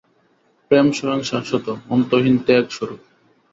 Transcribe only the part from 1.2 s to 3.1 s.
শাশ্বত, অন্তহীন ত্যাগ-স্বরূপ।